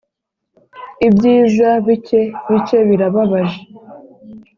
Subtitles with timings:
[1.07, 3.59] ibyiza bike- bike birababaje